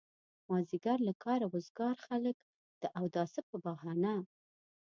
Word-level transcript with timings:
مازيګر 0.49 0.99
له 1.07 1.13
کاره 1.23 1.45
وزګار 1.53 1.95
خلک 2.07 2.35
د 2.81 2.83
اوداسه 2.99 3.39
په 3.49 3.55
بهانه. 3.65 4.15